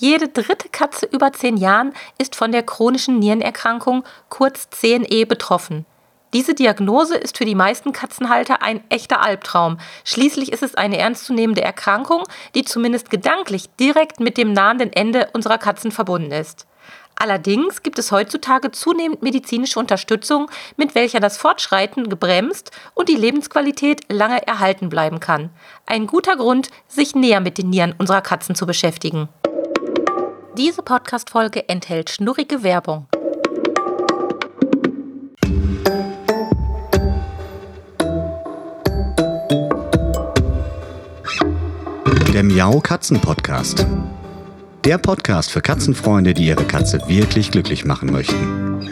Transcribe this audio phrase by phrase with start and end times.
[0.00, 5.86] Jede dritte Katze über zehn Jahren ist von der chronischen Nierenerkrankung kurz CNE betroffen.
[6.32, 9.80] Diese Diagnose ist für die meisten Katzenhalter ein echter Albtraum.
[10.04, 12.22] Schließlich ist es eine ernstzunehmende Erkrankung,
[12.54, 16.68] die zumindest gedanklich direkt mit dem nahenden Ende unserer Katzen verbunden ist.
[17.16, 24.02] Allerdings gibt es heutzutage zunehmend medizinische Unterstützung, mit welcher das Fortschreiten gebremst und die Lebensqualität
[24.12, 25.50] lange erhalten bleiben kann.
[25.86, 29.28] Ein guter Grund, sich näher mit den Nieren unserer Katzen zu beschäftigen.
[30.58, 33.06] Diese Podcast-Folge enthält schnurrige Werbung.
[42.34, 43.86] Der Miau Katzen Podcast.
[44.82, 48.90] Der Podcast für Katzenfreunde, die ihre Katze wirklich glücklich machen möchten.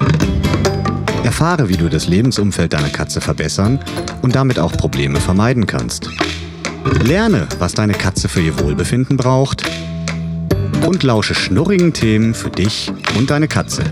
[1.25, 3.81] Erfahre, wie du das Lebensumfeld deiner Katze verbessern
[4.23, 6.11] und damit auch Probleme vermeiden kannst.
[7.03, 9.69] Lerne, was deine Katze für ihr Wohlbefinden braucht
[10.97, 13.85] und lausche schnurrigen Themen für dich und deine Katze.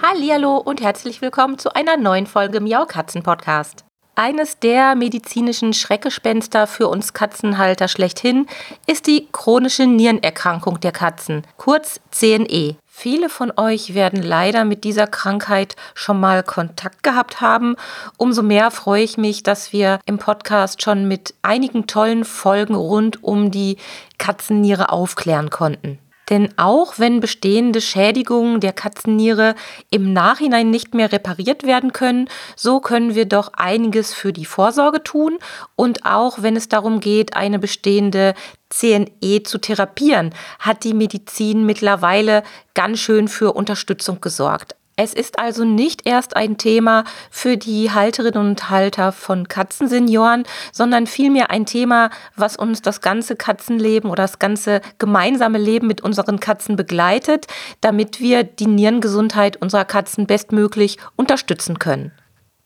[0.00, 3.84] Hallo und herzlich willkommen zu einer neuen Folge Miau Katzen Podcast.
[4.14, 8.46] Eines der medizinischen Schreckgespenster für uns Katzenhalter schlechthin
[8.86, 12.76] ist die chronische Nierenerkrankung der Katzen, kurz CNE.
[12.86, 17.74] Viele von euch werden leider mit dieser Krankheit schon mal Kontakt gehabt haben.
[18.16, 23.24] Umso mehr freue ich mich, dass wir im Podcast schon mit einigen tollen Folgen rund
[23.24, 23.76] um die
[24.18, 25.98] Katzenniere aufklären konnten.
[26.30, 29.54] Denn auch wenn bestehende Schädigungen der Katzenniere
[29.90, 35.02] im Nachhinein nicht mehr repariert werden können, so können wir doch einiges für die Vorsorge
[35.02, 35.38] tun
[35.74, 38.34] und auch wenn es darum geht, eine bestehende
[38.70, 42.42] CNE zu therapieren, hat die Medizin mittlerweile
[42.74, 44.76] ganz schön für Unterstützung gesorgt.
[44.96, 51.06] Es ist also nicht erst ein Thema für die Halterinnen und Halter von Katzensenioren, sondern
[51.06, 56.40] vielmehr ein Thema, was uns das ganze Katzenleben oder das ganze gemeinsame Leben mit unseren
[56.40, 57.46] Katzen begleitet,
[57.80, 62.12] damit wir die Nierengesundheit unserer Katzen bestmöglich unterstützen können.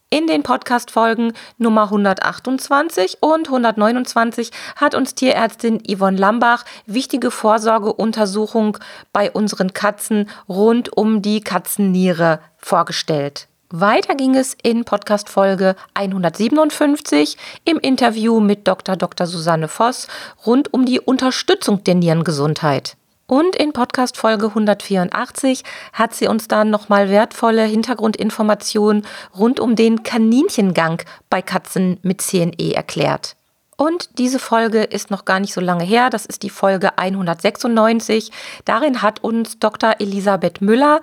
[0.09, 8.79] In den Podcast-Folgen Nummer 128 und 129 hat uns Tierärztin Yvonne Lambach wichtige Vorsorgeuntersuchungen
[9.13, 13.49] bei unseren Katzen rund um die Katzenniere vorgestellt.
[13.71, 18.95] Weiter ging es in Podcast-Folge 157 im Interview mit Dr.
[18.95, 19.27] Dr.
[19.27, 20.07] Susanne Voss
[20.47, 22.97] rund um die Unterstützung der Nierengesundheit.
[23.27, 29.05] Und in Podcast Folge 184 hat sie uns dann nochmal wertvolle Hintergrundinformationen
[29.37, 33.37] rund um den Kaninchengang bei Katzen mit CNE erklärt.
[33.77, 38.31] Und diese Folge ist noch gar nicht so lange her, das ist die Folge 196.
[38.65, 39.97] Darin hat uns Dr.
[39.99, 41.01] Elisabeth Müller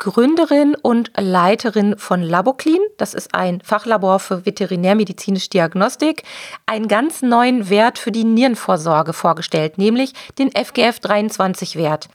[0.00, 2.80] Gründerin und Leiterin von Laboclean.
[2.96, 6.22] Das ist ein Fachlabor für veterinärmedizinische Diagnostik.
[6.64, 12.08] Einen ganz neuen Wert für die Nierenvorsorge vorgestellt, nämlich den FGF23-Wert.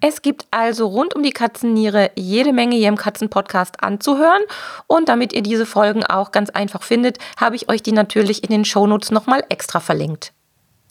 [0.00, 4.42] Es gibt also rund um die Katzenniere jede Menge hier im Katzenpodcast anzuhören.
[4.88, 8.50] Und damit ihr diese Folgen auch ganz einfach findet, habe ich euch die natürlich in
[8.50, 10.32] den Shownotes nochmal extra verlinkt.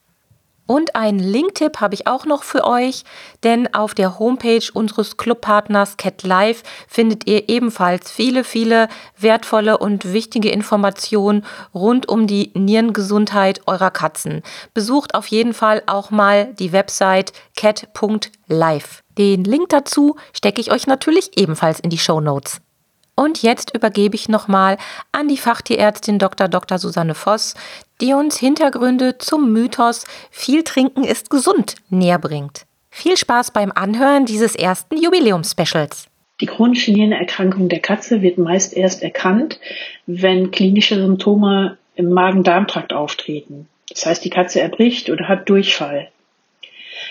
[0.66, 3.04] Und einen Linktipp habe ich auch noch für euch,
[3.44, 8.88] denn auf der Homepage unseres Clubpartners Cat Life findet ihr ebenfalls viele, viele
[9.18, 14.42] wertvolle und wichtige Informationen rund um die Nierengesundheit eurer Katzen.
[14.74, 19.04] Besucht auf jeden Fall auch mal die Website cat.life.
[19.18, 22.63] Den Link dazu stecke ich euch natürlich ebenfalls in die Show Notes.
[23.16, 24.78] Und jetzt übergebe ich nochmal
[25.12, 26.48] an die Fachtierärztin Dr.
[26.48, 26.80] Dr.
[26.80, 27.54] Susanne Voss,
[28.02, 32.66] die uns Hintergründe zum Mythos viel trinken ist gesund näher bringt.
[32.90, 36.08] Viel Spaß beim Anhören dieses ersten Jubiläumspecials.
[36.42, 39.60] Die chronische Nierenerkrankung der Katze wird meist erst erkannt,
[40.08, 43.68] wenn klinische Symptome im Magen-Darm-Trakt auftreten.
[43.90, 46.10] Das heißt, die Katze erbricht oder hat Durchfall.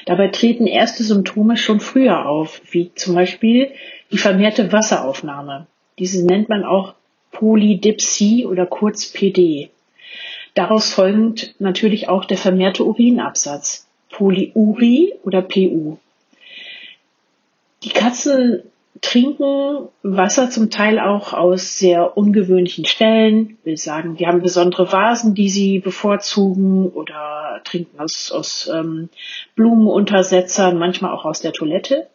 [0.06, 3.70] Dabei treten erste Symptome schon früher auf, wie zum Beispiel
[4.10, 5.66] die vermehrte Wasseraufnahme.
[5.98, 6.94] Diese nennt man auch
[7.30, 9.70] Polydipsie oder kurz PD.
[10.54, 15.96] Daraus folgend natürlich auch der vermehrte Urinabsatz, Polyurie oder PU.
[17.82, 18.62] Die Katzen
[19.00, 23.58] trinken Wasser zum Teil auch aus sehr ungewöhnlichen Stellen.
[23.60, 29.08] Ich will sagen, die haben besondere Vasen, die sie bevorzugen oder trinken aus, aus ähm,
[29.56, 32.06] Blumenuntersetzern, manchmal auch aus der Toilette.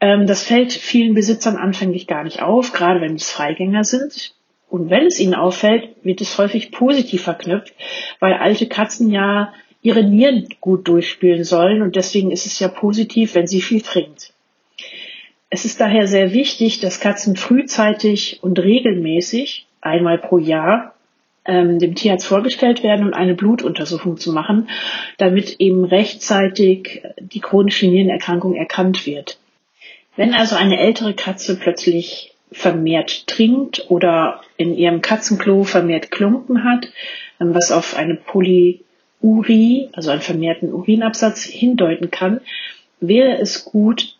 [0.00, 4.34] Ähm, das fällt vielen Besitzern anfänglich gar nicht auf, gerade wenn es Freigänger sind.
[4.68, 7.72] Und wenn es ihnen auffällt, wird es häufig positiv verknüpft,
[8.20, 13.34] weil alte Katzen ja ihre Nieren gut durchspülen sollen und deswegen ist es ja positiv,
[13.34, 14.34] wenn sie viel trinkt.
[15.50, 20.94] Es ist daher sehr wichtig, dass Katzen frühzeitig und regelmäßig, einmal pro Jahr,
[21.46, 24.68] ähm, dem Tierarzt vorgestellt werden und eine Blutuntersuchung zu machen,
[25.16, 29.38] damit eben rechtzeitig die chronische Nierenerkrankung erkannt wird.
[30.18, 36.88] Wenn also eine ältere Katze plötzlich vermehrt trinkt oder in ihrem Katzenklo vermehrt Klumpen hat,
[37.40, 42.40] ähm, was auf eine Polyurie, also einen vermehrten Urinabsatz hindeuten kann,
[42.98, 44.16] wäre es gut,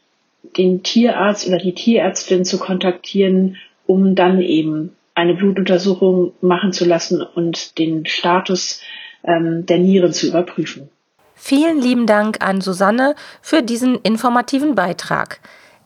[0.56, 3.56] den Tierarzt oder die Tierärztin zu kontaktieren,
[3.88, 8.82] um dann eben eine Blutuntersuchung machen zu lassen und den Status
[9.24, 10.90] ähm, der Nieren zu überprüfen.
[11.34, 15.40] Vielen lieben Dank an Susanne für diesen informativen Beitrag.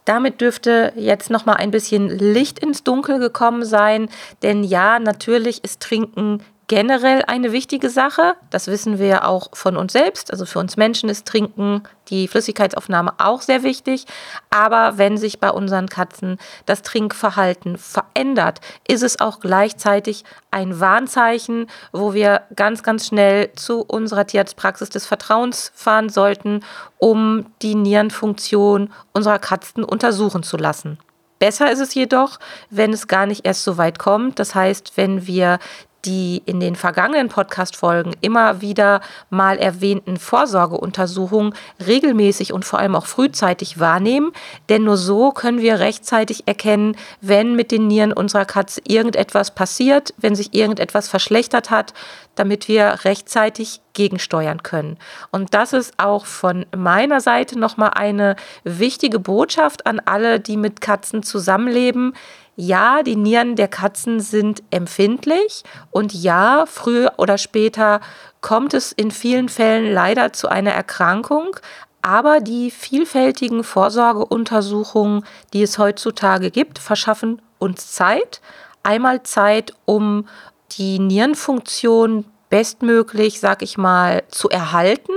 [0.04, 4.08] Damit dürfte jetzt noch mal ein bisschen Licht ins Dunkel gekommen sein,
[4.42, 8.34] denn ja, natürlich ist Trinken generell eine wichtige Sache.
[8.48, 10.30] Das wissen wir auch von uns selbst.
[10.30, 14.06] Also für uns Menschen ist Trinken, die Flüssigkeitsaufnahme auch sehr wichtig.
[14.48, 21.66] Aber wenn sich bei unseren Katzen das Trinkverhalten verändert, ist es auch gleichzeitig ein Warnzeichen,
[21.92, 26.60] wo wir ganz, ganz schnell zu unserer Tierarztpraxis des Vertrauens fahren sollten,
[26.96, 30.98] um die Nierenfunktion unserer Katzen untersuchen zu lassen.
[31.38, 32.38] Besser ist es jedoch,
[32.70, 34.38] wenn es gar nicht erst so weit kommt.
[34.38, 35.58] Das heißt, wenn wir
[36.04, 39.00] die in den vergangenen Podcast-Folgen immer wieder
[39.30, 41.54] mal erwähnten Vorsorgeuntersuchungen
[41.86, 44.32] regelmäßig und vor allem auch frühzeitig wahrnehmen.
[44.68, 50.12] Denn nur so können wir rechtzeitig erkennen, wenn mit den Nieren unserer Katze irgendetwas passiert,
[50.16, 51.94] wenn sich irgendetwas verschlechtert hat,
[52.34, 54.96] damit wir rechtzeitig gegensteuern können.
[55.30, 60.80] Und das ist auch von meiner Seite nochmal eine wichtige Botschaft an alle, die mit
[60.80, 62.14] Katzen zusammenleben
[62.56, 68.00] ja, die Nieren der Katzen sind empfindlich und ja, früher oder später
[68.40, 71.56] kommt es in vielen Fällen leider zu einer Erkrankung,
[72.02, 78.40] aber die vielfältigen Vorsorgeuntersuchungen, die es heutzutage gibt, verschaffen uns Zeit.
[78.82, 80.26] Einmal Zeit, um
[80.72, 85.12] die Nierenfunktion bestmöglich, sag ich mal, zu erhalten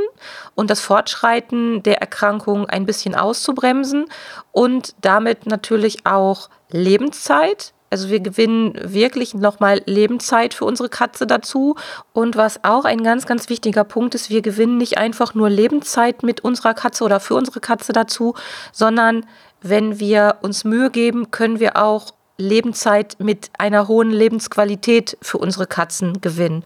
[0.54, 4.06] und das Fortschreiten der Erkrankung ein bisschen auszubremsen
[4.54, 7.74] und damit natürlich auch Lebenszeit.
[7.90, 11.76] Also wir gewinnen wirklich nochmal Lebenszeit für unsere Katze dazu.
[12.14, 16.24] Und was auch ein ganz, ganz wichtiger Punkt ist, wir gewinnen nicht einfach nur Lebenszeit
[16.24, 18.34] mit unserer Katze oder für unsere Katze dazu,
[18.72, 19.26] sondern
[19.62, 25.68] wenn wir uns Mühe geben, können wir auch Lebenszeit mit einer hohen Lebensqualität für unsere
[25.68, 26.66] Katzen gewinnen.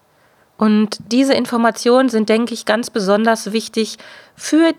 [0.57, 3.98] Und diese Informationen sind, denke ich, ganz besonders wichtig
[4.36, 4.74] für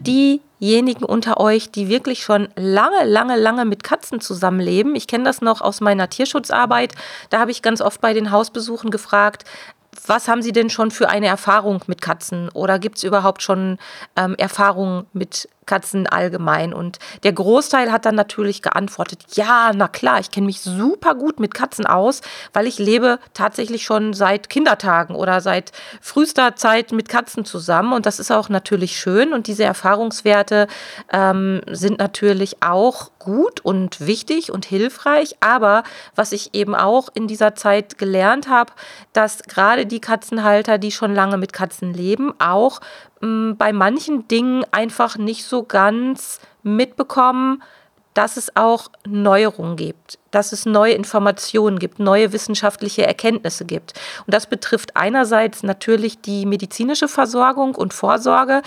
[0.61, 4.95] diejenigen unter euch, die wirklich schon lange, lange, lange mit Katzen zusammenleben.
[4.95, 6.95] Ich kenne das noch aus meiner Tierschutzarbeit.
[7.31, 9.45] Da habe ich ganz oft bei den Hausbesuchen gefragt,
[10.07, 12.49] was haben Sie denn schon für eine Erfahrung mit Katzen?
[12.51, 13.79] Oder gibt es überhaupt schon
[14.17, 16.75] ähm, Erfahrungen mit Katzen allgemein.
[16.75, 21.39] Und der Großteil hat dann natürlich geantwortet, ja, na klar, ich kenne mich super gut
[21.39, 22.23] mit Katzen aus,
[22.53, 27.93] weil ich lebe tatsächlich schon seit Kindertagen oder seit frühester Zeit mit Katzen zusammen.
[27.93, 29.33] Und das ist auch natürlich schön.
[29.33, 30.67] Und diese Erfahrungswerte
[31.12, 35.37] ähm, sind natürlich auch gut und wichtig und hilfreich.
[35.39, 35.85] Aber
[36.17, 38.73] was ich eben auch in dieser Zeit gelernt habe,
[39.12, 42.81] dass gerade die Katzenhalter, die schon lange mit Katzen leben, auch
[43.21, 47.62] bei manchen Dingen einfach nicht so ganz mitbekommen,
[48.15, 53.93] dass es auch Neuerungen gibt, dass es neue Informationen gibt, neue wissenschaftliche Erkenntnisse gibt.
[54.27, 58.62] Und das betrifft einerseits natürlich die medizinische Versorgung und Vorsorge,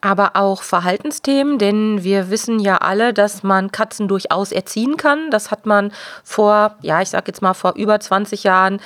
[0.00, 5.30] aber auch Verhaltensthemen, denn wir wissen ja alle, dass man Katzen durchaus erziehen kann.
[5.30, 8.80] Das hat man vor, ja, ich sag jetzt mal vor über 20 Jahren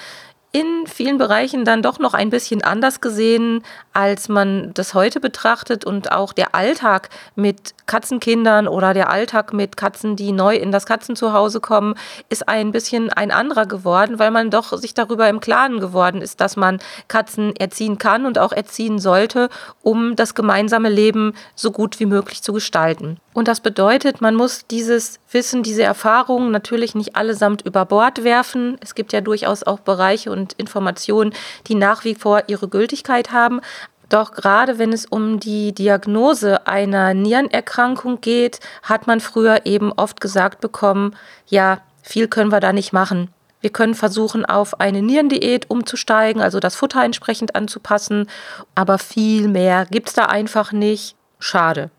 [0.51, 3.63] in vielen Bereichen dann doch noch ein bisschen anders gesehen,
[3.93, 9.77] als man das heute betrachtet und auch der Alltag mit Katzenkindern oder der Alltag mit
[9.77, 11.95] Katzen, die neu in das Katzenzuhause kommen,
[12.31, 16.41] ist ein bisschen ein anderer geworden, weil man doch sich darüber im Klaren geworden ist,
[16.41, 16.79] dass man
[17.09, 19.51] Katzen erziehen kann und auch erziehen sollte,
[19.83, 23.19] um das gemeinsame Leben so gut wie möglich zu gestalten.
[23.35, 28.79] Und das bedeutet, man muss dieses Wissen, diese Erfahrungen natürlich nicht allesamt über Bord werfen.
[28.81, 31.33] Es gibt ja durchaus auch Bereiche und Informationen,
[31.67, 33.61] die nach wie vor ihre Gültigkeit haben.
[34.09, 40.21] Doch gerade wenn es um die Diagnose einer Nierenerkrankung geht, hat man früher eben oft
[40.21, 41.15] gesagt bekommen,
[41.47, 43.31] ja, viel können wir da nicht machen.
[43.61, 48.29] Wir können versuchen, auf eine Nierendiät umzusteigen, also das Futter entsprechend anzupassen,
[48.75, 51.17] aber viel mehr gibt es da einfach nicht.
[51.41, 51.91] Schade.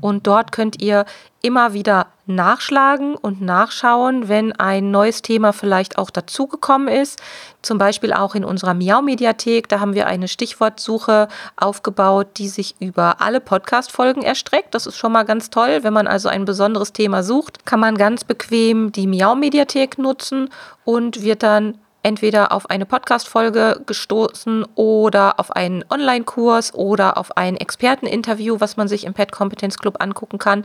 [0.00, 1.04] Und dort könnt ihr
[1.42, 7.20] immer wieder nachschlagen und nachschauen, wenn ein neues Thema vielleicht auch dazugekommen ist.
[7.62, 9.68] Zum Beispiel auch in unserer Miau-Mediathek.
[9.68, 14.74] Da haben wir eine Stichwortsuche aufgebaut, die sich über alle Podcast-Folgen erstreckt.
[14.74, 15.80] Das ist schon mal ganz toll.
[15.82, 20.48] Wenn man also ein besonderes Thema sucht, kann man ganz bequem die Miau-Mediathek nutzen
[20.84, 27.56] und wird dann entweder auf eine Podcast-Folge gestoßen oder auf einen Online-Kurs oder auf ein
[27.56, 30.64] Experteninterview, was man sich im Pet Competence Club angucken kann.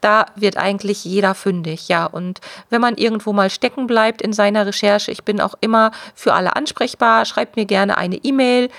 [0.00, 2.06] Da wird eigentlich jeder fündig, ja.
[2.06, 6.32] Und wenn man irgendwo mal stecken bleibt in seiner Recherche, ich bin auch immer für
[6.32, 8.70] alle ansprechbar, schreibt mir gerne eine E-Mail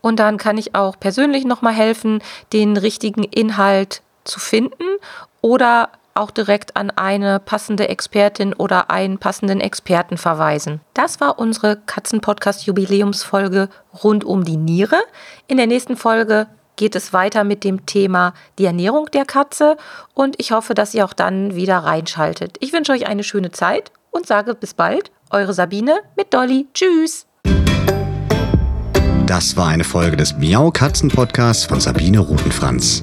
[0.00, 2.22] und dann kann ich auch persönlich nochmal helfen,
[2.52, 4.84] den richtigen Inhalt zu finden
[5.40, 10.80] oder auch direkt an eine passende Expertin oder einen passenden Experten verweisen.
[10.94, 13.68] Das war unsere Katzenpodcast-Jubiläumsfolge
[14.02, 14.98] rund um die Niere.
[15.46, 16.46] In der nächsten Folge
[16.76, 19.76] geht es weiter mit dem Thema die Ernährung der Katze
[20.14, 22.56] und ich hoffe, dass ihr auch dann wieder reinschaltet.
[22.60, 25.10] Ich wünsche euch eine schöne Zeit und sage bis bald.
[25.30, 26.66] Eure Sabine mit Dolly.
[26.72, 27.26] Tschüss.
[29.26, 33.02] Das war eine Folge des Miau Katzen Podcasts von Sabine Rutenfranz.